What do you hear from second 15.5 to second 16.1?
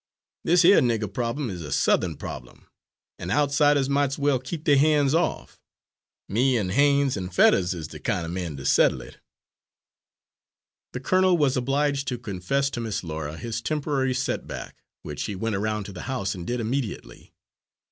around to the